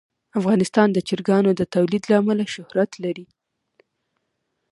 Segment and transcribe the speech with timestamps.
[0.39, 3.25] افغانستان د چرګانو د تولید له امله شهرت لري.